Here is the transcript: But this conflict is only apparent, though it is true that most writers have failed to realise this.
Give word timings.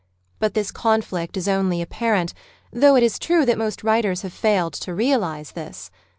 But 0.39 0.55
this 0.55 0.71
conflict 0.71 1.37
is 1.37 1.47
only 1.47 1.79
apparent, 1.79 2.33
though 2.73 2.95
it 2.95 3.03
is 3.03 3.19
true 3.19 3.45
that 3.45 3.55
most 3.59 3.83
writers 3.83 4.23
have 4.23 4.33
failed 4.33 4.73
to 4.73 4.95
realise 4.95 5.51
this. 5.51 5.91